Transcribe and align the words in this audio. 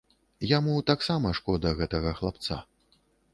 Яму 0.51 0.73
таксама 0.91 1.33
шкода 1.41 1.75
гэтага 1.83 2.15
хлапца. 2.21 2.59